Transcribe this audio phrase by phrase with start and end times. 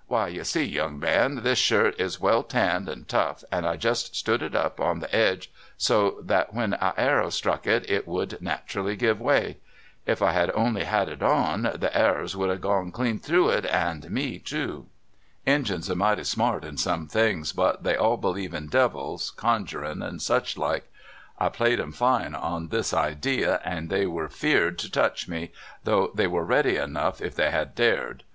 [0.06, 4.14] "Why, you see, young man, this shirt is well tanned and tough, and I just
[4.14, 8.36] stood it up on the edges, so that when a arrer struck it, it would
[8.42, 9.56] nat arally give way.
[10.04, 13.64] If I had only had it on, the arrers would have gone clean through it,
[13.64, 14.88] and me too.
[15.46, 20.20] Injuns are mighty smart in some things, but they all believe in devils, conjurin', and
[20.20, 20.92] such like.
[21.38, 25.50] I played 'em fine on this idee, and they were afeard 10 touch me,
[25.84, 28.24] though they were ready enough if tliey had dared.